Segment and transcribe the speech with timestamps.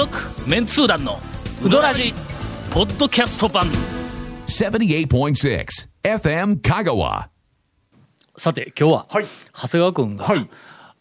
[0.00, 0.18] 続
[0.48, 1.20] メンツー団の
[1.62, 2.14] ウドラジ
[2.70, 3.66] ポッドキャスト版。
[4.46, 5.66] 78.6
[6.02, 7.26] FM Kagawa.
[8.38, 9.26] さて今日は、はい。
[9.52, 10.48] 長谷川君が、はい。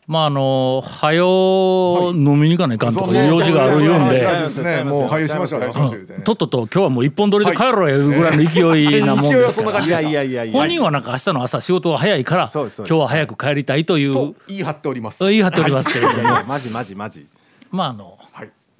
[0.05, 4.17] まああのはよ飲みに行かないかんとかいう用事がある言うんで。
[4.17, 5.07] そうですねもう。
[5.07, 5.61] 俳優しましょう。
[5.61, 9.61] 俳優しましょう言うてねとっとと今日はもう一本撮りで帰ろうやぐらいの勢いなもん勢いはですから。
[9.61, 10.51] そんな感じでしたいやいやいや。
[10.51, 12.85] 本人はなんか明日の朝仕事が早いから今そうですそう。
[12.85, 15.23] です日は早く帰りたいというと言い張っております。
[15.23, 16.23] 言い張っておりますけれども、い。
[16.25, 17.25] やマジマジマジ
[17.71, 18.18] まああのはい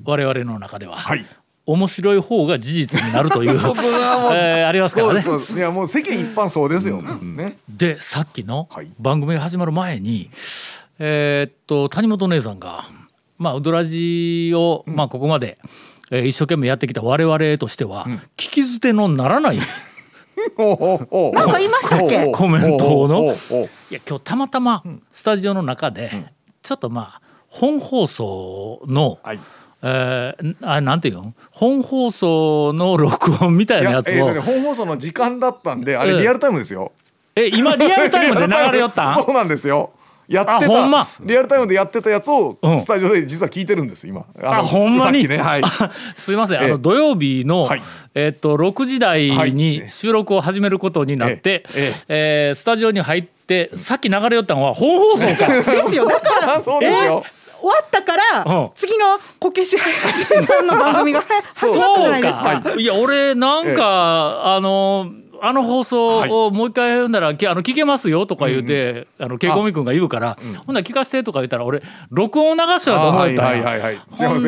[0.03, 1.26] 我々の中では、はい。
[1.66, 5.23] 面白い方が事実になるというそこはもうえーありますからね。
[5.23, 6.99] いやもう世間一般そうですよ。
[7.02, 7.58] ね。
[7.70, 8.89] でさっきのはい。
[8.99, 10.31] 番組が始まる前に、
[10.98, 12.85] えーっと谷本姉さんが
[13.38, 15.59] まあウドラジを、まあここまで、
[16.09, 19.59] えー一生懸命やってきた我々としては、聞き捨てのならない
[20.58, 22.31] なんか言いましたっけ？
[22.31, 26.09] コメントのおおおおや今日たまたまスタジオの中で、
[26.64, 29.39] ちょっとまあ本放送の、はい
[29.81, 34.11] えーあなんていうの本放送の録音みたいいなやつを。
[34.11, 36.09] やえーとね本放送の時間だったんであうん。
[36.16, 36.91] れリアルタイムですよ。
[37.36, 39.23] え今リアルタイムで 流れよったん？
[39.23, 39.91] そうなんですよ。
[40.27, 41.05] やってあほんま？
[41.05, 42.77] たリアルタイムでやってたやつをうん。
[42.80, 44.25] スタジオで実は聞いてるんです今。
[44.44, 45.27] あほんまに？
[45.27, 45.63] ねはい。
[46.16, 46.67] すいません、あえ。
[46.67, 47.81] えの土曜日の、はい。
[48.16, 52.49] えっと6時台に収録を始めることになって、ええ。
[52.49, 55.47] えースタジオに入ってさっき流れよったのは本放送か。
[55.71, 56.05] ですよ。
[56.08, 57.23] だからあ そうですよ
[57.59, 58.69] 終わったから、うん。
[58.75, 61.23] 次のこけし林さんの番組が
[61.55, 62.73] 始まったじゃないですか。
[62.77, 62.85] い。
[62.85, 73.43] や俺なんか、あのあの放送をもう一回読んだら、きあの聞けますよとか言うて、あのケイコミ君が言うから、ほんなら聞かせてとか言ったら俺録音流しようと思ったんや。
[73.43, 73.99] あはいはいはい。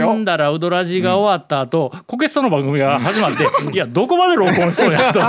[0.03, 5.21] ほんだらウドラジが終わった後、コケストの番組が始まって、いやどこまで録音しとんやと。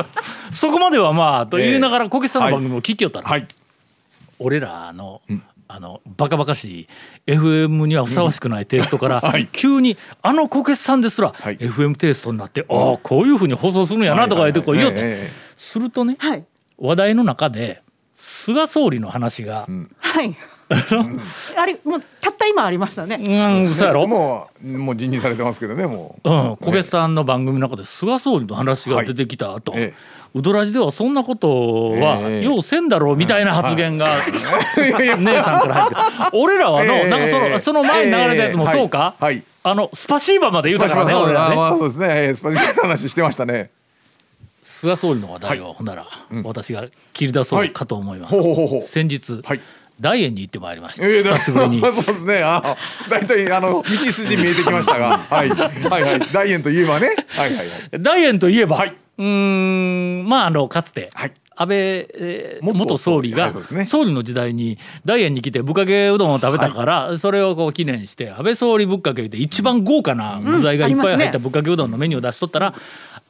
[0.52, 3.46] そこまではまあと言いながらコケストの番組を聞きよったら、はい。
[4.38, 5.20] 俺らの、
[5.72, 6.88] あのバカバカし
[7.26, 9.46] い FM にはふさわしくないテイストから、はい。
[9.52, 11.58] 急にあのこけしさんですら、はい。
[11.58, 15.08] FM テイストになって、ああこういうふうに放送するんやなとか言ってこう言おって、はい。
[15.10, 16.44] はいはいえするとねはい。
[16.78, 17.82] 話題の中で
[18.14, 20.36] 菅総理の話が、はい。
[21.56, 23.16] あれもうたった今ありましたね。
[23.16, 26.30] うんそうやろ、もうもう辞任されてますけどねもう。
[26.30, 29.94] うん、小月さんの番組の中で菅総理の話が出てきた後、ええ。
[30.32, 32.44] ウドラジではそんなことはええ。
[32.44, 34.06] ようせんだろうみたいな発言が
[34.78, 37.08] 姉さんから入って俺らはの、ええ。
[37.08, 39.42] なんかそのその前に流れたやつもそうか、はいはい。
[39.64, 42.06] あのスパシーバまで言うたからね俺らあまねあそうですね。
[42.08, 43.70] えースパジカの話してましたね。
[44.62, 46.06] 菅総理の話題を、ほんなら、
[46.44, 49.60] 私が切り出そうかと思います、先日、はい
[50.00, 51.80] 大園に行ってまいりました、久しぶりに。
[51.80, 52.40] そうですね。
[52.42, 52.76] あ
[53.08, 55.18] 大体あの道筋見えてきましたが。
[55.18, 56.20] はいはいはい。
[56.32, 57.08] 大円といえばね。
[57.08, 57.62] はいはいは
[57.98, 58.02] い。
[58.02, 58.96] 大園といえば、はい。
[59.18, 63.52] うーんまああのかつて、はい安倍、えー元元総理が、
[63.86, 72.74] 総理の時代に大園に来てぶっかけうどんを食べたから、それをこう記念して安倍総理ぶっかけで一番豪華な具材がいっぱい入ったぶっかけうどんのメニューを出しとったら、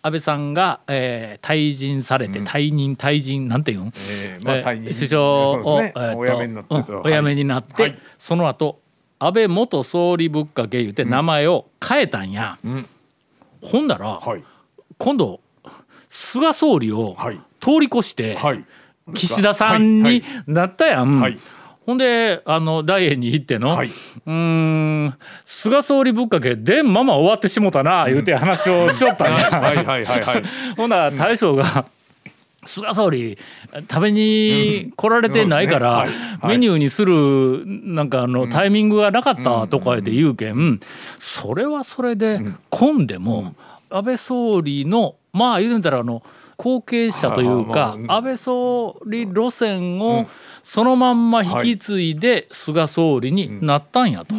[0.02, 5.62] 安倍さんが、えー退陣されて、退任退陣なんていうん、えーまあ首相を、
[6.16, 6.92] お辞めになってと。
[6.92, 7.98] うんお辞めになって、はい。
[8.16, 8.78] その後
[9.18, 12.58] 安倍元総理ぶっかけ言うて名前を変えたんや、
[13.60, 14.44] ほんだら、はい。
[14.98, 15.40] 今度
[16.08, 18.64] 菅総理をはい通り越して、はい。
[19.14, 21.20] 岸田さんになったやん。
[21.20, 21.38] はい。
[21.86, 23.88] ほんであの大円に行っての、はい。
[23.88, 29.36] うーん菅総理ぶっかけでんまま終わってしもたな言うて話をしよったん
[30.76, 31.86] ほんなら大将が、
[32.66, 33.38] 菅総理
[33.90, 36.06] 食べに来られてないから、
[36.44, 40.78] メニューにするなんかあのタイミングがなかったとか言って言うけん、
[41.18, 43.06] それはそれで混ん。
[43.06, 43.54] でも、
[43.88, 46.22] 安倍総理のまあ言うてみたらあの
[46.60, 50.28] 後継者というか、安倍総理路線を
[50.62, 54.34] そのまんま引き継いで菅総理になったんやと。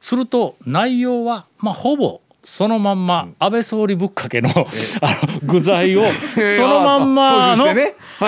[0.00, 4.50] すると内容はまあほぼそのまんま安倍総理ぶっかけの,、
[5.00, 6.02] あの具材を
[6.56, 7.66] そのまんまの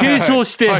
[0.00, 0.70] 継承して。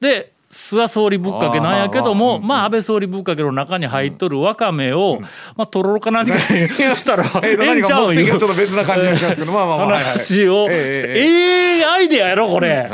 [0.00, 5.18] で菅総理ぶっかけなんやけどもまあ安倍総理ぶっかけの中に入っとるわかめを、
[5.56, 12.88] まあとろろか 何かにしたら ええんちゃうんいちょっと別な感じがしますけどまあまあまあ話をしてええアイデアやろこれ。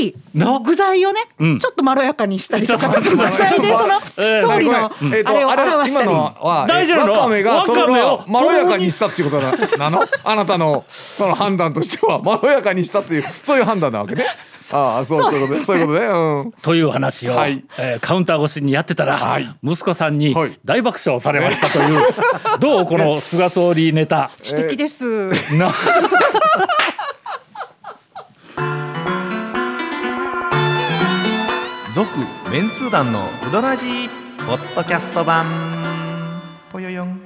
[0.00, 0.14] いい。
[0.14, 1.58] な具材をね、ん。
[1.58, 6.10] ちょっとまろやかにしたりとか、ちょっと具材で そのええ総理のえーとあれを表したり。
[6.10, 7.12] 今のは大丈夫なの？
[7.12, 10.06] わかめがとろろををまろやかにしたっていうことな なの？
[10.24, 14.24] あなたのその判断としては まろやかにしたっていうそういう判断なわけね。
[14.74, 15.34] ああそうそう。
[15.34, 15.64] いうことね。
[15.64, 16.06] そういうことね。
[16.06, 16.12] う
[16.48, 16.52] ん。
[16.62, 17.62] という話を、はい。
[17.78, 19.48] えーカウンター越しにやってたら、はい。
[19.62, 20.58] 息子さんにはい。
[20.64, 22.02] 大爆笑されましたという、
[22.60, 24.30] どうこの菅総理ネタ？
[24.40, 25.04] 知的です。
[25.58, 25.70] な
[32.02, 32.18] 続
[32.50, 34.08] メンツー団のウドラジー
[34.44, 35.46] ポッドキャスト版。
[36.72, 37.20] ぽよよん。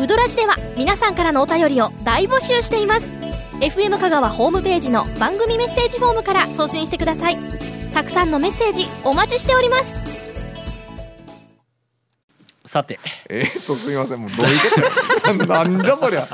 [0.00, 3.10] ウドラジでは皆さんからのお便りを大募集しています。
[3.60, 7.36] FM 香川ホームページの番組メッセージフォームから送信してください。
[7.92, 10.19] たくさんのメッセージお待ちしております。
[12.64, 13.00] さて。
[13.28, 14.18] えーっとすみません。
[14.20, 15.64] もうどういうことや。
[15.64, 16.26] なんじゃそりゃ。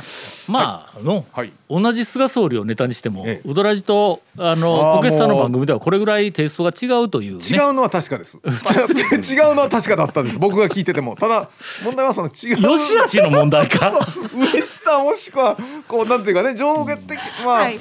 [0.49, 1.53] まあ、あの、はい。
[1.71, 3.49] 同じ菅総理をネタにしても、ええ。
[3.49, 7.45] ウドラジとああのーこけしさんの番組ではこれぐらいテイストが違うというね。
[7.49, 8.39] 違うのは確かです。
[8.43, 10.39] 違うのは確かだったんです。
[10.39, 11.15] 僕が聞いてても。
[11.17, 11.49] ただ
[11.85, 12.57] 問題はその違う。
[12.57, 13.91] 吉田氏の問題か。
[14.35, 15.57] 上下もしくは
[15.87, 17.79] こうなんていうかね上下的まあ、はい。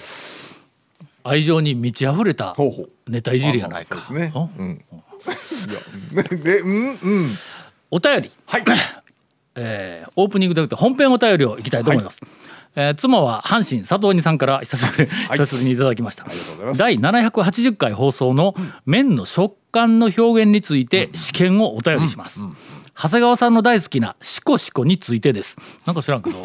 [1.23, 2.91] 愛情に満ち溢れたほうほう。
[3.07, 4.31] ネタいじりやないか、そうですね。
[4.35, 4.65] うん。
[4.65, 4.81] うん。
[6.15, 7.27] いやねでうんうん
[7.95, 8.63] お便り、はい。
[9.55, 12.19] えーオープニングでなくて本編お便りをいきたいと思います、
[12.75, 16.25] えー妻は阪神佐藤兄さんから久しぶり,、久しぶりにいただきました。
[16.75, 18.53] 第780回放送の
[18.85, 22.43] 麺の食感の表現について試験をお便りします、
[22.97, 25.57] 長谷川さんの大好きなシコシコについてです。
[25.85, 26.37] なんか知らんけど。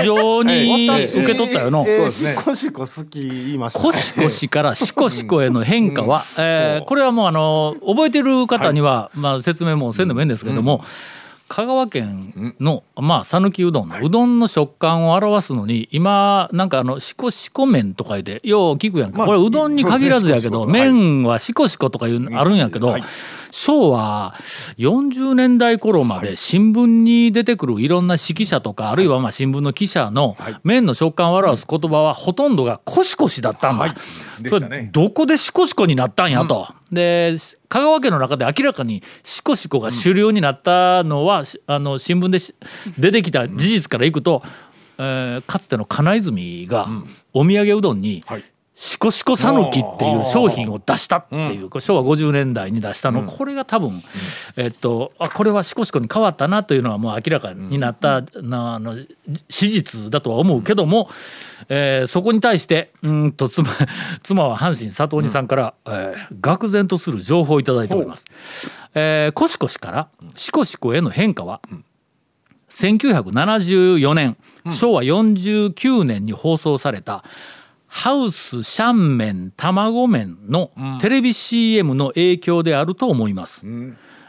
[0.00, 2.34] 異常に受け取ったよの、そうですね。
[2.36, 3.84] シコシコ好き言いましたね。
[3.84, 10.82] コシコシからシコシコへの変化は、えーこれはもうあの覚えてる方には、まあ、説明もせんでもいいんですけども、
[11.46, 22.96] 香川県のまあ讃岐うどんのうどんの食感を表すのに今なんかあのシコシコ麺とか言ってよう聞くやんか、まあこれうどんに限らずやけど、麺はシコシコとかいうのあるんやけど、
[23.50, 24.34] はい昭和
[24.78, 33.84] 40年代頃まで新聞に出てくるいろんな指揮者とかあるいはまあ新聞の記者の麺の食感を表す言葉はほとんどがコシコシだったんだ。
[33.84, 33.94] はい。
[34.68, 34.90] ね。
[34.92, 36.68] どこでシコシコになったんやと。
[36.90, 37.36] で
[37.68, 42.54] 香川県の中で明らかにシコシコが主流になったのは、しあの新聞でし
[42.98, 44.42] 出てきた事実からいくと、
[44.98, 46.88] えーかつての金泉が
[47.32, 48.00] お土産うどん。
[48.00, 48.44] に、はい
[48.82, 53.90] シコシコさぬきっていう商品を出したっていう、昭和50年代に出したの、これが多分、
[54.56, 58.96] えっとあこれはシコシコに変わったなというのはもう明らかになった、なあの
[59.50, 61.10] 史実だとは思うけども、
[61.68, 63.68] えーそこに対してうんと妻
[64.22, 68.24] 妻は阪神佐藤二さんから、えー愕然とする情報をいただいております。
[68.94, 71.60] えーコシコシからシコシコへの変化は、
[72.70, 74.38] 1974年、
[74.70, 77.24] 昭和49年に放送された
[77.92, 80.70] ハウスシャン麺卵麺の
[81.00, 83.66] テレビ CM の影響であると思います、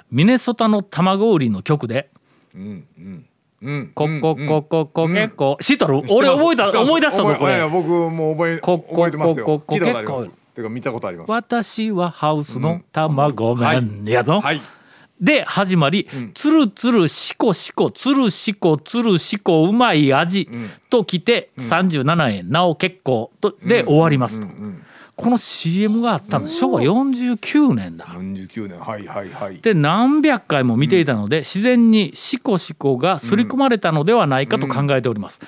[0.10, 2.10] ミネソタの卵売りの曲で
[2.56, 6.02] うん「コココココケコ」知っとる？
[6.10, 7.70] 俺覚えた思い出したぞこれ。
[7.70, 9.46] 僕もう覚えここ覚えてますよ。
[9.46, 11.32] ここてか見たことあります。
[11.32, 14.62] 私はハウスの卵麺やぞ、はい
[15.22, 20.50] で始まり、つるつるしこしこつるしこつるしこうまい味、
[20.90, 24.48] ときて37円なお結構とで終わりますと、
[25.16, 28.06] この CM があったの昭和49年だ。
[28.06, 29.62] 49年はいはいはい。
[29.62, 35.40] で何百回も見ていたので、自然にシコシコが刷り込まれたのではないかと考えております、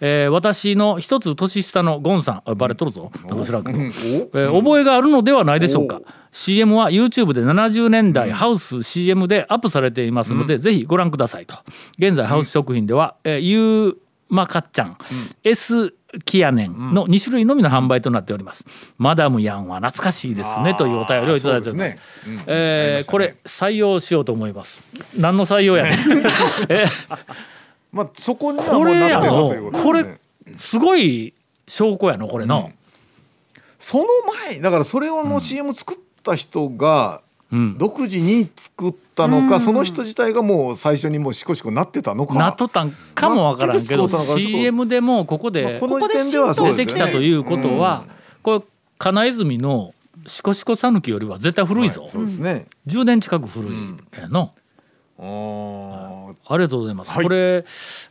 [0.00, 3.10] えー私の一つ年下のゴンさんあバレとるぞ。
[3.28, 3.38] なん。
[3.38, 3.64] か知らん。
[3.64, 11.54] けど、えー覚えがあるのではないでしょうか CM は YouTube で70年代ハウス CM でアップされていますので、ぜひご覧くださいと。
[11.98, 13.96] 現在ハウス食品では、えー、ユー
[14.28, 14.96] マカッチャン、
[15.42, 15.94] S
[16.24, 18.64] キアネンの2種類のみの販売となっております、
[18.98, 21.98] マダムヤンは懐かしいですねというお便りをいただいておりますね。
[22.26, 22.42] うん。
[22.46, 24.82] えーこれ採用しようと思います。
[25.16, 25.92] 何の採用やねん。
[26.68, 27.18] えー。
[27.92, 30.18] まあそこにこれやのこれ
[30.56, 31.32] すごい
[31.66, 32.72] 証拠やのこれの、
[33.78, 34.04] その
[34.46, 35.96] 前だからそれをの CM 作っ
[36.28, 37.20] た人が
[37.50, 37.78] うん。
[37.78, 42.34] 独自に作ったのか、その人自体がもう最初にもうシコシコなってたのか。
[42.34, 48.04] なっとったんかもわからんけど CM でもここまあでこの時点ではそう出てきたということは、
[48.42, 48.64] これ
[48.98, 49.94] 金泉の
[50.26, 53.72] シコシコさぬきよりは絶対古いぞ、はいそうですね、10年近く古い
[54.20, 54.52] やの、
[55.18, 57.12] ありがとうございます。
[57.12, 57.24] はい。
[57.24, 57.64] これ、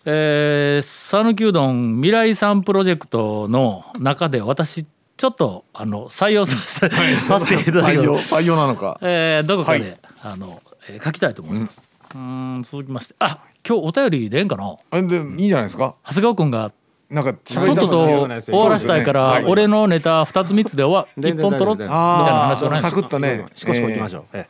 [0.05, 6.89] えー、讃岐うどん未来さんプロジェクトの中で私ちょっとあの採用させ,、
[7.25, 8.35] させていただきます。
[8.35, 8.99] 採用なのか。
[9.01, 9.97] えー、どこかで、はい。
[10.21, 11.81] あの、えー書きたいと思います。
[12.15, 13.15] うーん続きまして。
[13.19, 14.77] あ今日お便りでええんかな？
[14.91, 15.95] あでいいじゃないですか。
[16.05, 16.71] 長谷川君が
[17.09, 23.45] なんかとっとと終わらせたいから、俺のネタ2つ3つで終わ 全然一本取ろうみたいな話はないですサクッとね。
[23.53, 24.47] シコシコ行きましょう、え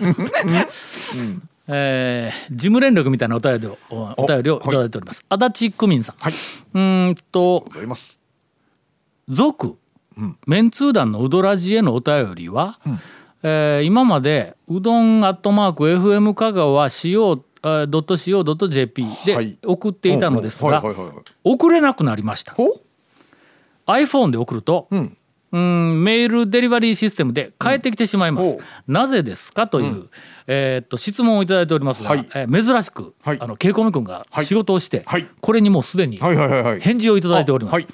[1.70, 4.68] えー事務連絡みたいなお便りをおお便りをい。
[4.68, 5.24] ただいております。
[5.28, 6.16] 足立区民さん。
[6.18, 6.32] はい。
[6.32, 7.66] うーんと
[9.28, 9.76] ございます続、
[10.46, 12.78] メンツー団のうどらじへのお便りは、
[13.42, 19.02] えー今までうどんアットマーク FM 香川 CO えー .co.jp
[19.34, 19.50] はい。
[19.50, 20.82] で送っていたのですが
[21.44, 22.52] 送れなくなりました。
[22.54, 22.66] ほ
[23.86, 25.16] iPhone で送ると、ん。
[25.50, 28.92] うんメールデリバリーシステムで返ってきてしまいます、うん。
[28.92, 30.08] なぜですかという、
[30.46, 32.28] えーっと質問をいただいておりますが、はい。
[32.34, 33.38] えー珍しく、はい。
[33.40, 34.44] あのケイコミ君がはい。
[34.44, 35.26] 仕事をして、はい。
[35.40, 37.86] これにもうすでに返事をいただいております、あはい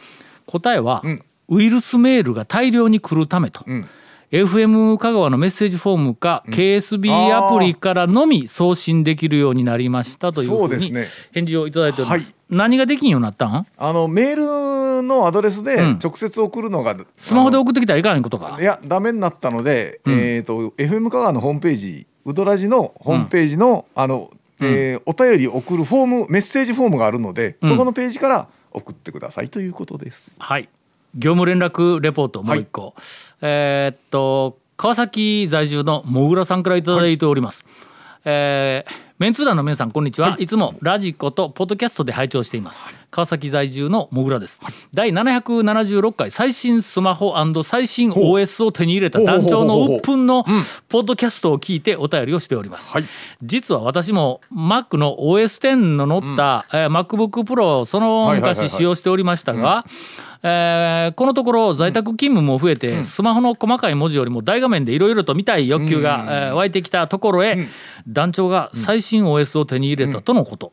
[0.46, 1.22] 答えは、ん。
[1.48, 3.88] ウイルスメールが大量に来るためと、ん。
[4.30, 11.06] FM 香川のメッセージフォームか、KSB アプリからのみ送信できるようになりましたというふううですね。
[11.32, 12.34] 返事をいただいております、はい。
[12.50, 13.66] 何ができんようになったん？
[13.76, 15.98] あのメールのアドレスでうん。
[16.02, 18.50] 直接送るのが、スマホであ送ってきたらいかんことか。
[18.50, 20.10] のいやダメになったので、ん。
[20.10, 30.32] えっ、と FM 香川のホームページウドラジのホームページの、あの、えーお便りを送るフォームメッセージフォームがあるので、そこのページから送ってくださいということです。
[30.38, 30.68] はい。
[31.14, 32.94] 業務連絡レポートもう一個、
[33.40, 37.64] えーっと川崎在住のもぐらさんからいただいております、
[38.24, 44.60] えーメンツー団の皆さんこんにちは、い、つもラジコとポッドキャストで拝聴しています、川崎在住のもぐらです、
[44.92, 50.42] 第776回最新スマホ最新 OS を手に入れた団長の鬱憤の
[50.88, 53.04] ポッドキャストを聞いてお便りをしております、はい。
[53.40, 58.64] 実は私も Mac の OS10 の載った、えー MacBook Pro そのはいはいはいはい。
[58.64, 59.84] 昔使用しておりましたが、
[60.46, 67.66] えーこのところ在宅勤務も増えて、スマホの細かい文字よりも大画面でいろいろと見たい欲求が、えー湧いてきたところへ、
[68.06, 70.72] 団長が最新 OS を手に入れたとのこと。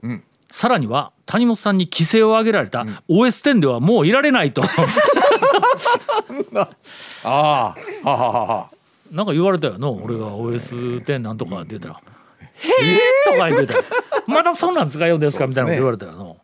[0.49, 4.61] さらには谷本さんに規制を上げられた OS10 ではもういられないと。
[6.53, 6.67] あ
[7.23, 8.69] あはははは。
[9.11, 11.99] なんか言われたよの俺が OS10 なんとかって言ったら
[12.61, 12.99] 「へえ!」
[13.33, 13.73] とか言ってた。
[13.73, 13.83] よ
[14.27, 16.37] まだそんなん使いようですかみたいなこと言われたよの。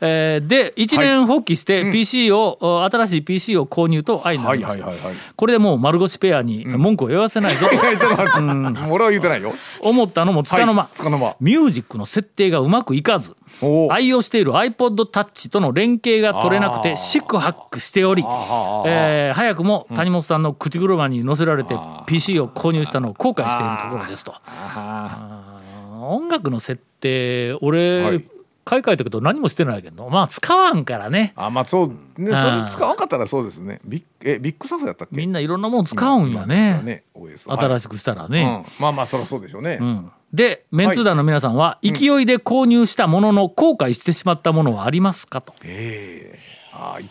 [0.00, 5.20] えーで一年発起して PC を、お新しい PC を購入と相なりました、はいはいはいはい。
[5.34, 7.74] これでもう丸腰ペアに文句を言わせないぞと。
[7.74, 9.52] いやちょっと待って、俺は言ってないよ。
[9.80, 11.36] 思ったのもつかの間、はいつかの間。
[11.40, 13.34] ミュージックの設定がうまくいかず。
[13.90, 18.22] 愛用している iPod Touch との連携が取れなくて四苦八苦しており、
[18.86, 21.74] えー早くも谷本さんの口車に乗せられて
[22.06, 24.34] PC を購入したのを後悔しているところですと。
[25.96, 28.24] あー音楽の設定俺、はい。
[28.64, 31.32] 買い替えたけど何もしてないけどまあ使わんからね。
[31.36, 31.88] あまあそう
[32.20, 33.80] ねそあーれ使わんかったらそうですね。
[33.84, 35.14] ビッえビッグサフだったっけ？
[35.16, 38.64] みんないろんなもん使うんやね,、ね新ししくしたらいね。
[38.66, 39.78] うん、まあまあそりゃそうでしょうね。
[39.80, 40.10] うん。
[40.32, 45.54] でメンツー団の皆さんは勢いで購入したものの後悔してしまったものはありますかと。
[45.62, 46.38] ええ。
[46.72, 47.08] ああいいっ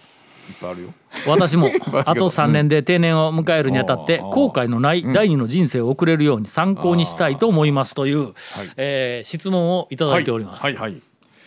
[0.60, 0.94] ぱいあるよ。
[1.28, 1.72] 私も。
[2.06, 8.34] あと3年で定年を迎えるにあたって後悔のない第二の人生を送れるように参考にしたいと思いますという、
[8.78, 10.98] えー質問をいただいております、はいはいは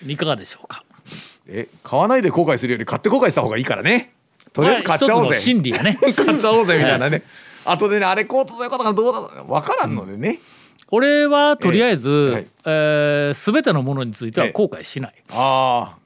[0.06, 0.12] い。
[0.12, 0.84] い、かがでしょうか？
[1.48, 4.12] え買わないで後悔するより買って後悔した方がいいからね。
[4.52, 5.40] とりあえず買っちゃおうぜ。
[5.40, 5.98] 心理やね。
[6.00, 7.22] 買っちゃおうぜみたいなね。
[7.64, 10.40] 後でねあれこうとどういうことかどうだわからんのでね。
[10.90, 12.46] 俺はとりあえず、ええはい。
[12.64, 15.97] えー全てのものについては後悔しない、ああ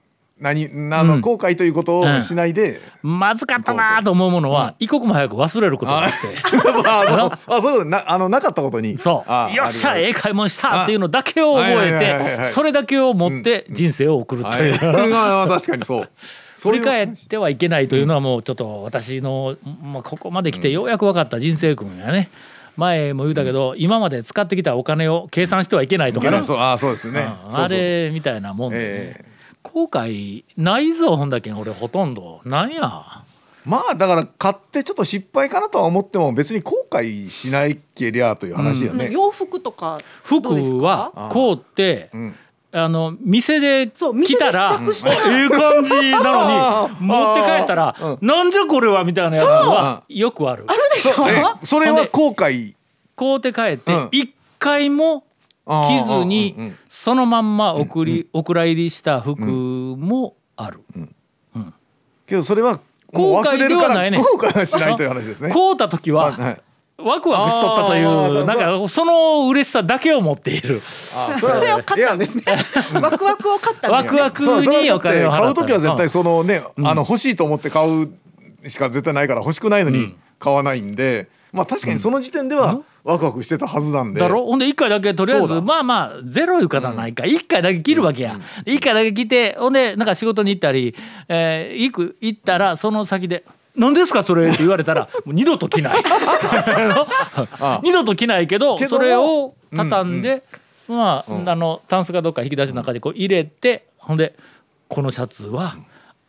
[0.42, 1.20] 何あの、うん。
[1.20, 2.80] 後悔ということをしないで。
[3.02, 6.26] まずかったなと思うものは一刻も早く忘れることにして。
[6.36, 7.56] そうあそう。
[7.56, 8.98] あそうなあのなかったことに。
[8.98, 9.30] そう。
[9.30, 12.48] あよっしゃええ買い物したっていうのだけを覚はいはいはいはいえてはい。
[12.48, 15.08] それだけを持って人生を送るという、はい。
[15.08, 16.08] ま あ確かにそう。
[16.60, 22.28] 振り返っってはいけないというのはもうちょっと私の、まあ、ここまで来てようやく分かった人生訓やね。
[22.76, 26.42] 前も言うたけど、今まで使ってきたお金を計算してはいけないとかね。
[26.42, 27.26] そうあそうですよね。
[27.50, 27.58] うん。
[27.58, 28.82] あれみたいなもんで、ね。
[28.82, 29.31] ええ
[29.62, 32.40] 後悔ないぞほんだけん俺ほとんど。
[32.44, 33.22] なんや？
[33.64, 39.10] まあだから買ってちょっと失敗かなとは思っても別に後悔しないけりゃという話よね。
[39.12, 40.76] 洋服とかどうですか？
[40.76, 42.34] 服はこうってん。
[42.74, 45.10] あの店で来たら試着して。
[45.10, 50.66] あええ感じなのに 持って帰ったら「なんじゃこれは」みたいなやつはよくある。
[50.94, 51.28] でしょ？
[51.28, 52.74] えそれは後悔。
[53.14, 54.08] 買うて帰ってうん。
[54.10, 55.22] 一回も
[55.66, 56.76] 着ずうんうんにうん。
[56.88, 60.80] そのまんま送りお蔵入りした服もある。
[62.26, 62.80] けどそれは
[63.12, 64.18] 後悔忘れるからではないね。
[64.18, 65.50] 後悔はしないという話ですね。
[65.50, 66.60] 買うた時ははい
[66.98, 70.80] ワクワクしとったというなんかその嬉しさだけを持っている。
[71.16, 72.44] あそれ を買ったんですね。
[72.94, 78.12] ワクワクを買ったんワクワクにお金を買う時は絶対そのね、あの欲しいと思って買う
[78.66, 84.20] しか絶対ないから欲しくないのに買わないんで、まあ確かにその時点ではワクワクしてたはずなんで。
[84.20, 84.44] だろ？
[84.46, 90.94] ほんで1回だけとりあえずまあまあゼロいう方はないか、1回だけ切るわけや、1回だけ来てほんでなんか仕事に行ったり、
[91.28, 93.44] えー行く行ったらその先で
[93.76, 95.98] 「何ですかそれ」って言われたら もう二度と着ない。
[97.82, 100.42] 二度と着ないけどそれを畳んで、
[100.88, 104.34] まあ、あのタンスかどっか引き出しの中にこう入れてほんで
[104.88, 105.76] このシャツは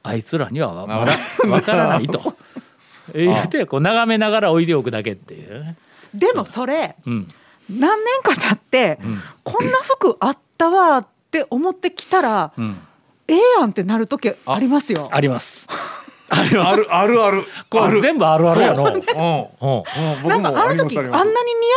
[0.04, 1.14] あいつらにはわまだ
[1.50, 2.34] わからないと。
[3.14, 5.76] 言ってこう眺めながら置いておくだけっていうね。
[6.14, 7.28] でもそれうん。
[7.70, 9.00] 何年か経って、
[9.44, 12.78] こんな服あったわって思ってきたら、うん、
[13.28, 14.60] ええやんってなる時あ。
[14.60, 15.08] りますよ。
[15.12, 15.68] あります。
[16.30, 16.70] あります。
[16.72, 17.44] あるあるある。
[17.70, 18.90] これ全部あるあるやのう。
[18.90, 19.04] んうんうん。
[20.24, 21.34] 僕なんかもああの時あんなに似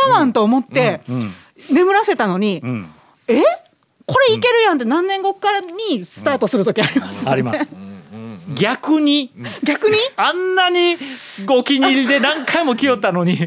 [0.07, 1.01] 合わんと思って
[1.71, 2.93] 眠らせたのに、ん。
[3.27, 3.43] え？
[4.05, 7.69] これいけるやんって何年後からにスタートする時あります、あります
[8.55, 9.31] 逆に？
[9.63, 9.97] 逆に？
[10.15, 10.97] あんなに
[11.45, 13.37] ご気に入りで何回も着よったのに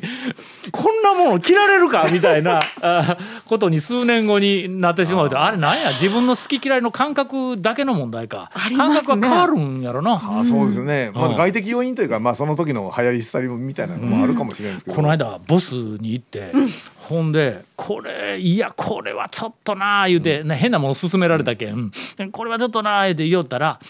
[0.71, 3.17] こんなもの着られるかみたいなあ
[3.47, 5.91] ことに数年後になってしまうとあれなんや？
[5.91, 8.77] 自分の好き嫌いの感覚だけの問題か、ね。
[8.77, 10.15] 感覚は変わるんやろな。
[10.15, 11.37] あそうですね、まあ、うん。
[11.37, 16.53] 外的要因というか、まあ、その時の流行り廃りみたいなのもあるかもしれないですけど、この間ボスに行って、
[16.99, 21.91] ほんでこれいやこれはちょっとなあ言うて、ね、変なもの勧められたけん、
[22.33, 23.81] これはちょっとなあ言うて言おったら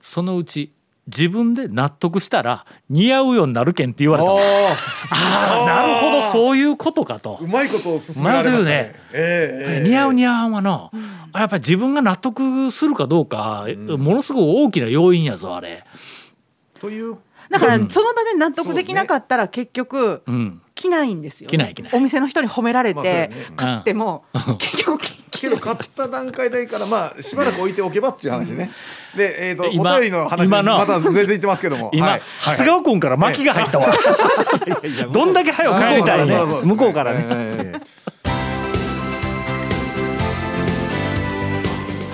[0.00, 0.72] そのうち
[1.06, 4.36] 自分で納得したら似合うようになるけんって言われたの。
[4.36, 4.40] あ
[5.10, 7.36] ああなるほどそういうことかと。
[7.36, 7.48] ーう。
[7.48, 8.74] まいことを進められましたね。
[8.74, 9.00] まあというね。
[9.12, 9.88] ええええ。
[9.88, 10.90] 似合う似合わんはの、
[11.34, 15.84] やっぱり自分が納得するかどうか、ものすごく大きな要因やぞあれ。
[16.80, 17.18] という
[17.50, 21.92] だからその場で納得できなかったら結局うん、着ないんですよ、ね、着ない着ない。
[21.94, 23.30] お店の人に褒められてね。
[23.56, 24.24] 買っても
[24.58, 28.70] 結局着けど買った段階でいいからまあ しばらく置いておけばっていう話ね。
[29.14, 30.78] でえっ、とお今便りの話今の。
[30.78, 31.90] また全然言ってますけども。
[31.92, 32.22] 今、はい。
[32.44, 33.92] 長谷川君から巻きが入ったわ。
[35.12, 36.38] どんだけ早く帰りたいね。
[36.64, 37.26] 向こうからね。
[37.28, 38.00] ええ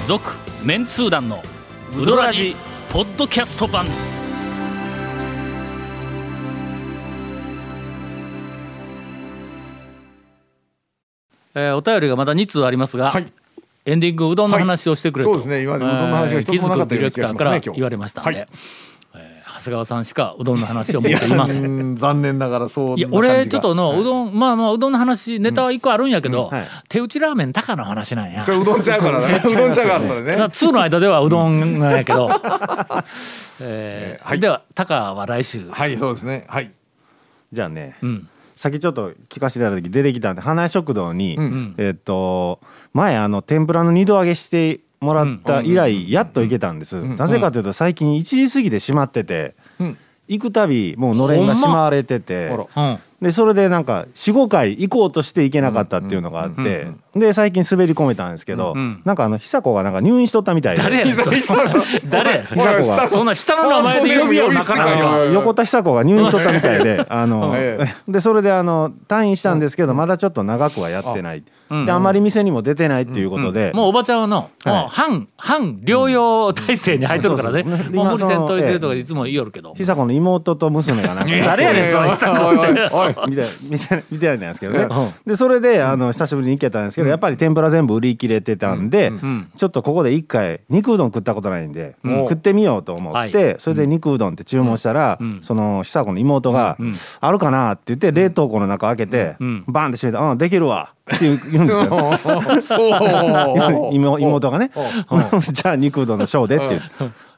[0.07, 1.43] 続メンツー団の
[1.97, 2.55] ウドラジ
[2.91, 3.87] ポッドキャスト版
[11.59, 13.27] えーお便りがまだ2通ありますが、はい。
[13.87, 15.41] エンディングうどんの話をしてくれと、はい。
[15.41, 15.63] そうですね。
[15.65, 18.87] 今までうどんの話が一つもなかったような気がしますねえー木津ディレクターから言われましたんで、はいえー
[19.59, 21.65] 長谷川さんしかうどんの話を持っていません。
[21.65, 26.65] うん残念ながらそういや俺ちょっとのうどんまあまあうどんの話ネタは一個あるんやけど、はい。
[26.91, 28.45] 手打ちラーメン高の話なんや。
[28.45, 29.41] それうどんちゃうからね。
[29.45, 30.35] うどんちゃうからね。
[30.45, 32.31] 2の間ではうどんなんやけど、
[33.61, 36.45] えーではタカは来週、はいそうですね。
[36.49, 36.71] はい。
[37.53, 42.59] じゃあね、うんさっきちょっと聞かせていただいた時出てきたんで花屋食堂に、んえっと
[42.93, 49.99] 前あの天ぷらの二度揚げしてもらった以来やっと行けたんです、なぜかというと最近1時過ぎで閉まってて、うん。
[50.29, 51.89] 行くたびもうのれんが閉ま？
[51.91, 52.51] れてて、
[53.21, 60.83] でそれでなんか45回行こうとして行けなかったっていうのがあって、で最近滑り込めたんですけど、んなんかあの久子がなんか入院しとったみたいで。
[60.83, 61.07] 誰や
[62.11, 62.31] 誰？
[62.31, 62.45] や
[62.77, 74.69] おい下そんな下の名前で呼び合う仲なんあかの横田久子が入院しとったみたいであの、え でそれであの退院したんですけどまだちょっと長くはやってない、であんまり店にも出てないっていうことで、もうおばちゃんはの、はい。
[74.69, 82.73] もう半半療養体制に入ってるからね、もう無理せんといてとかいつも言いよるけど、久子の妹と娘がなんか 誰やねんその久子みたい
[83.69, 84.05] みたい。
[84.11, 84.89] みたいなんですけどね、
[85.27, 89.13] でそれであの久しぶりに行けたんですけど、やっぱり天ぷら全部売り切れてたんで、
[89.57, 93.57] ちょっとここで一回肉うどん食ったことないんで、食ってみようと思って、はい。
[93.59, 96.77] それで肉うどんって注文したら、その久子の妹が
[97.21, 102.19] 「あるかな?」って言って冷凍庫の中開けて、バンって閉めて「うんできるわ」って言う言うんですよ。
[103.93, 104.71] 妹妹がね
[105.53, 106.89] 「じゃあ肉うどんのショーで」って言って。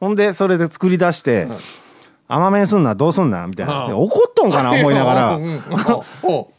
[0.01, 1.49] ほんでそれで作り出して
[2.29, 3.89] 「甘麺すんなどうすんな」みたいな。
[3.89, 5.39] で怒っとんかな思いながら。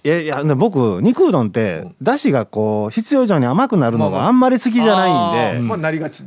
[0.04, 5.78] いやいやで僕肉うどんってだしがこう必要以上に甘くなるのがあんまり好きじゃないんで、まあ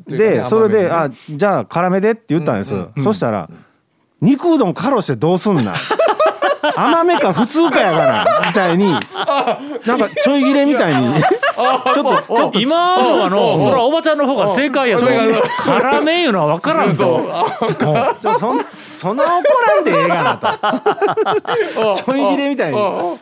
[0.09, 3.49] でそれで「甘あじゃあ辛めで」って言ったんです、そしたら
[4.21, 5.75] 「肉うどん辛してどうすんな」
[6.77, 8.92] 甘めか普通かやからみたいに。
[8.92, 9.01] なん
[9.98, 11.14] かちょい切れみたいに。
[11.94, 12.61] ちょっとちょっと。
[12.61, 15.07] 今のはのそれはおばちゃんの方が正解やぞ
[15.64, 17.20] 辛めいうのは分からんぞ。
[18.38, 18.64] そ んな
[19.02, 20.46] そんな怒らんでええがなと。
[21.92, 22.76] ちょい切れみたいに。
[22.76, 23.18] も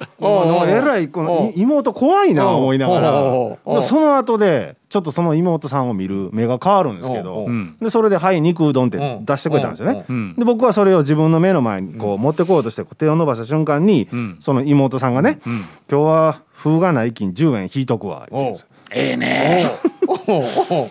[0.62, 3.82] うえらいこのい妹怖いな思いながら。
[3.82, 7.48] その後でちょっとその妹さんを見る目が変わるんですけど。
[7.80, 10.04] でそれで「はい肉うどん」って出してくれたんですよね。
[10.36, 14.06] で僕はそれを自分の目の前にこう持ってこうとして手を伸ばした瞬間に
[14.40, 15.38] その妹さんがね
[15.90, 18.66] 「今日は風がない金10円引いとくわ」って言うんですよ。
[18.92, 19.70] ええね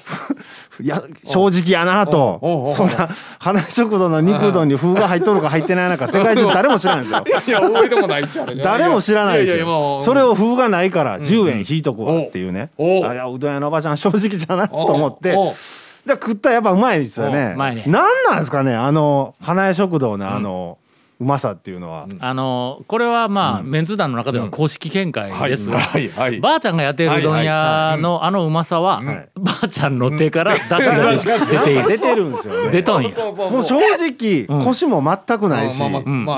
[0.82, 2.65] いや正直やなと。
[2.68, 2.88] そん。
[2.88, 7.24] な花食堂の肉うどんに風が入っとるか入ってないのか世界中誰も知らないんですよ。
[7.48, 10.00] いや覚えてもないっちゃ誰も知らないですよ。
[10.00, 15.36] それを風がないから10円引いとくわっていうね、あいやうどん屋のおばちゃん正直じゃなと思って
[16.06, 20.88] で食ったらやっぱうまいですよねうまいねなんなんですかねあの花屋食堂のあの、う
[21.20, 25.70] まさっていうのは、あのこれはまあ、メンツ団の中では公式見解です。
[25.70, 26.08] が、はい。
[26.10, 26.40] はい。
[26.40, 29.02] ばあちゃんがやっているうどん屋のあのうまさは、
[29.36, 31.88] ばあちゃんの手から出汁が出ている。
[31.88, 32.72] 出てるんですよね。
[32.72, 33.12] 出とんや。
[33.12, 35.84] そうそうもう正直、腰も全くないし、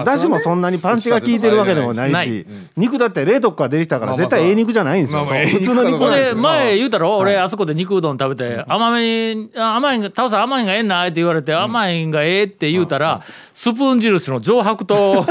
[0.03, 6.37] だしもそんなにパンチが効いてるわけでもないし、肉だって冷凍庫から出てきたから絶対ええ肉じゃないんですよ、まあまあええ普通の肉これなんですよ。
[6.41, 13.21] 前言うたろ俺あそこで肉うどん食べて甘め甘いんがタオさん甘いんがええなって言われて甘いんがええって言うたら
[13.53, 15.21] スプーン印の上白と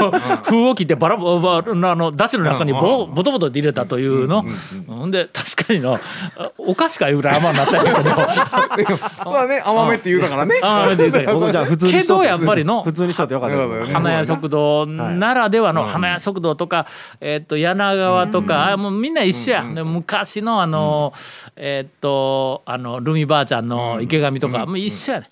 [0.43, 4.45] 封を切ってバラバラあのだしの中にボボトボトで入れたというの。
[4.87, 5.95] ほんで確かにの
[6.37, 8.09] あお菓子かいうぐらい甘になったんやけど。
[9.31, 10.59] まあね甘めって言うだからね。
[10.61, 13.93] 甘めで言うたんや僕じゃあ普通にけどやっぱりの普通にしとってよかったですね。
[13.93, 16.85] 花屋食堂ならではの花屋食堂とか、
[17.19, 21.13] えっと柳川とか、あもうみんな一緒や、で昔のあの、
[21.55, 25.27] えっとあのルミばあちゃんの池上とか、もう一緒やね、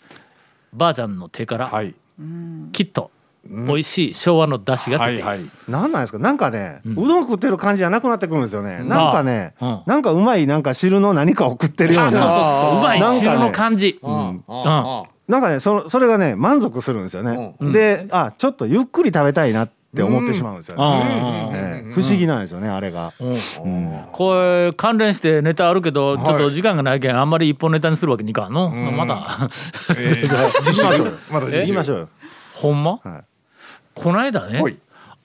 [0.74, 1.93] ばあちゃんの手から、はい。
[2.74, 3.12] きっと
[3.47, 5.49] 美味しい昭和の出汁が出て、はいはい。
[5.69, 6.19] なんなんですか？
[6.19, 9.82] なんかね、うどん食ってる感じじゃなくなってくるんですよね、なんかね、うん。
[9.86, 12.80] なんかうまいなんか汁の何かを食ってるようあそうそうなそう。
[12.80, 14.43] うまいなんかね汁の感じ、うん。
[14.47, 21.56] あなんかねそそれがね満足するんですよね、であちょっとゆっくり食べたいなって思ってしまうんですよね、うん。
[21.56, 21.93] ええ。
[21.93, 23.12] 不思議なんですよねあれが、
[24.12, 29.49] これ関連してネタあるけど、ちょっと時間がないけんあんまり一本ネタにするわけにいかんの、まだ。
[29.97, 32.10] えー実習まだ行きましょうよ
[32.62, 33.24] ほんま、はい。
[33.95, 34.76] この間ね、はい。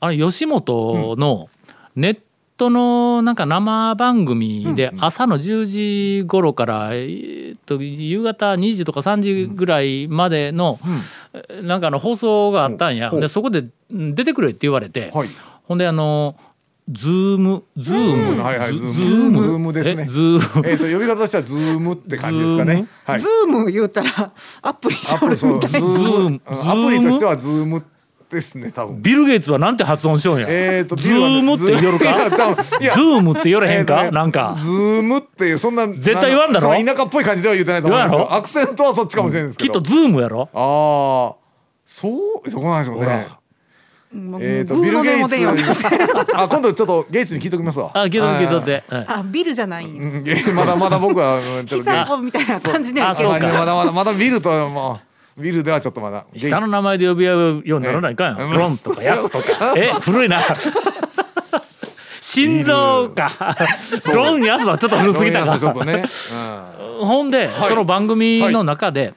[0.01, 1.49] あれ吉本の
[1.97, 2.19] ネッ
[2.57, 10.79] トのなんか生番組で朝の10時頃から、えーっと夕方2時とか3時ぐらいまでの、
[11.33, 15.29] えなんかあの放送があったんや、でそこでうん出てくれって言われて、はい。
[15.65, 16.37] ほんであの
[16.91, 19.41] ズームズーム、はいはいズズーム。
[19.41, 19.73] ズーム？
[19.73, 20.69] ですえねズーム？
[20.69, 22.87] えっ と呼び方としてはズームって感じですかね。
[23.07, 23.21] はい。
[23.21, 25.99] ズーム言うたらアプリアプリそうみたいズーム？
[25.99, 27.83] ズームアプリとしてはズーム
[28.31, 29.01] ですね多分。
[29.01, 32.15] ビル・ゲイツはなんて発音しようんや、えーとズームって言おるか？
[32.95, 34.55] ズームって言われへんか、なんか。
[34.59, 36.69] ズームっていうそんな絶対言わんだろ？
[36.75, 39.73] 田舎っぽい感じでは言ってないと思うアクセントはそっちかもしれないですけど。
[39.73, 40.49] きっとズームやろ？
[40.53, 41.45] ああ
[41.87, 42.09] そ
[42.45, 43.29] うそこなんでしょうね
[44.41, 45.37] えっとビル・ゲイツ
[46.35, 47.91] あ今度ちょっとゲイツに聞いときますわ。
[47.95, 49.05] あ聞いとく聞いとって、はい。
[49.09, 52.01] あビルじゃないまだまだ僕はうんちょっとゲイ。
[52.01, 53.47] ヒサゴみたいな感じであそうか。
[53.49, 55.01] まだまだまだビルとはも
[55.37, 59.75] うビルではちょっとまだ 下の名前で呼び合うようにならないかんよ、えロンとかやつとか。
[59.77, 60.41] え古いな。
[62.21, 63.57] 心臓か。
[64.13, 65.59] ロンやつはちょっと古すぎたか。
[65.59, 66.05] ちょっとね、
[67.01, 69.15] ほんで、その番組の中で、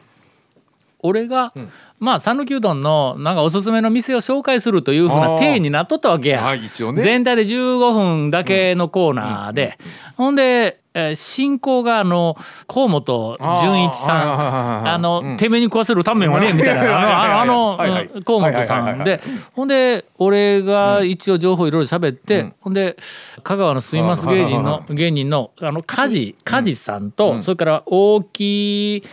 [1.00, 1.54] 俺が、
[2.00, 7.02] まあ讃岐うどんのなんかおすすめの店を紹介するというふうな体になっとったわけや、はい一応ね。
[7.04, 9.78] 全体で15分だけのコーナーで、
[10.16, 12.36] ほんで、えー進行があの
[12.68, 15.38] 河本純一さんあの、うん。
[15.38, 17.42] てめえに食わせるためはねみたいな。
[17.42, 17.78] あの
[18.26, 19.22] 河本さんで。
[19.54, 22.98] ほんで俺が一応情報いろいろ喋って、ほんで
[23.44, 29.04] 香川の住みます芸人の芸人のあの梶梶さんと、それから大木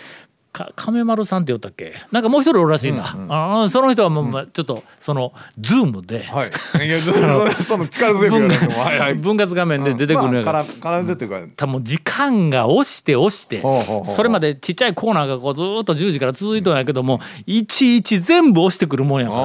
[0.54, 1.92] か亀丸さんって言ったっけ？
[2.12, 6.86] なんかもう一人おるらしいんだ、あーその人はもう、まあちょっとそのズームで、はい。
[6.86, 9.14] いやその 力強く言われてもはいはい。
[9.14, 11.16] 分割画面で出てくるのやから、まあ、から絡んでい
[11.82, 13.62] 時間が押して押して
[14.14, 19.44] それまでちっちゃいコーナーがこうずーっと10時から続いたんやけどもいちいち全部押してくるもんやからあ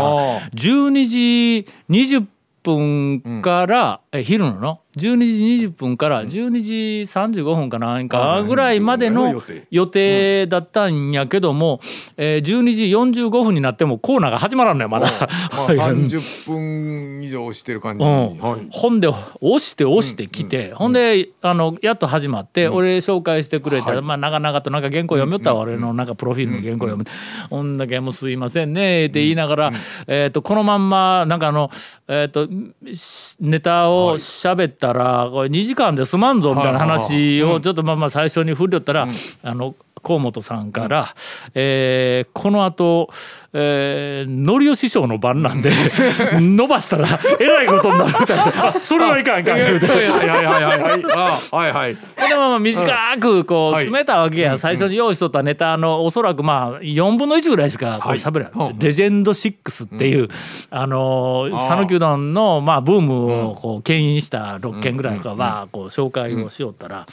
[0.56, 2.26] 12時20
[2.62, 4.80] 分から、え昼のの？
[4.98, 6.74] 12時20分から12時
[7.06, 10.48] 35分かなんかぐらいまでうのん予定。
[10.48, 11.80] だったんやけども、
[12.18, 15.08] えー12時45分になってもコーナーが始まらんのよまだ。
[15.56, 18.38] まあ30分以上してる感じ、うん。
[18.40, 18.68] はい。
[18.72, 27.06] ほんで押して押してきて、ほんであのやっと始まって、俺紹介してくれたら、まあ長々となんか原稿読みよったわ、俺のなんかプロフィールの原稿読む、
[27.50, 29.74] ほんだけもうすいませんねって言いながら、
[30.08, 31.70] えー、とこのまんまなんかあの、
[32.08, 32.48] えー、と
[32.92, 39.08] しネタを喋ったら、これ2時間で済まんぞみたいな話をちょっとまあまあ最初に振りよったら、
[39.44, 41.16] あの河本さんから、
[41.54, 43.10] えーこのあと、
[43.54, 45.72] えー、のりお師匠の番なんで
[46.40, 47.08] 伸ばしたら
[47.40, 48.44] えらいことになるみたいな。
[48.46, 49.56] あそれはいかんいかん。
[49.58, 49.86] 言うて。
[49.88, 51.96] はいはいはいはいはいあはいはい。
[51.96, 52.00] で
[52.36, 53.84] まあまあ短くこうはい。
[53.84, 60.30] 詰めたわけや、最初に用意しとったネタのおそらくまあ4分の1ぐらいしかこう喋れない、レジェンド6っていう、
[60.70, 67.06] あのー讃岐うどんのまあブームをこう牽引した6件ぐらいかはこう紹介をしよったら。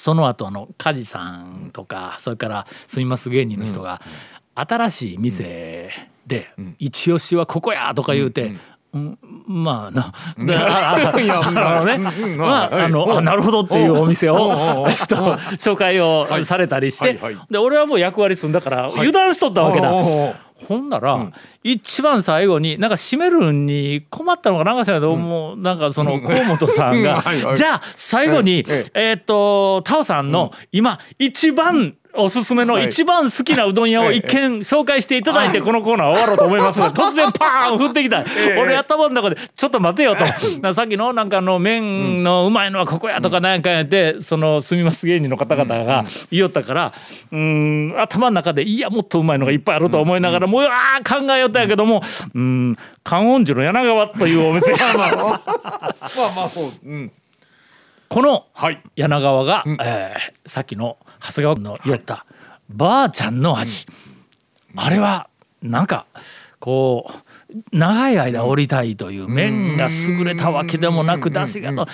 [0.00, 4.00] その後あの梶さんとかそれから住みます芸人の人が
[4.54, 5.90] 新しい店
[6.26, 6.46] で
[6.78, 12.36] 一押しはここやとか言うて、うんまあな、であのね、うん。
[12.36, 12.82] まあ、はい。
[12.84, 15.16] あの、あなるほどっていうお店を、えっ と、
[15.58, 17.18] 紹介をされたりして、
[17.50, 19.92] で、俺はもう役割済んだから、油断しとったわけだ。
[20.68, 27.24] ほんなら、一番最後になんか締めるに困ったのかなんかしらけど、もうなんかその河本さんが。
[27.56, 38.24] じゃあ最後に、えーっとタオさんの今一番おすすめの一番好きなうどん屋を一軒紹介していただいてこのコーナー終わろうと思いますが 突然パーン降ってきた。
[38.60, 40.24] 俺頭の中でちょっと待てよと。
[40.60, 46.92] なさっきのなんかあの麺のうまいのはここやとかなんかやってその住みます芸人の方々が言いよったから
[47.32, 52.02] うん頭の中でいやもっとうまいのがいっぱいあると思いながらもうあー考えよったんやけども
[52.34, 55.40] うん観音寺の柳川というお店 まあ
[56.36, 57.12] まあそううん。
[58.08, 58.80] このはい。
[58.96, 62.26] 柳川が、えーさっきの長谷川君の言った、
[62.68, 63.86] ばあちゃんの味、
[64.76, 65.28] あれは
[65.62, 66.06] なんか
[66.58, 71.86] こう長い間降りたいという麺が優れたわけでもなく出汁がの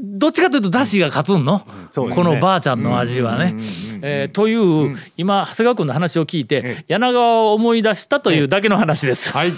[0.00, 1.60] どっちかというと出汁が勝つんの、
[1.94, 3.54] このばあちゃんの味はね。
[4.04, 9.32] えーという今長谷川君の話を聞いて柳川を思い出したというだけの話です。
[9.32, 9.52] はい。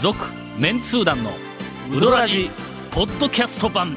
[0.00, 0.24] 続
[0.58, 1.32] メンツー団の
[1.94, 2.50] ウドラジ
[2.90, 3.96] ポッドキャスト版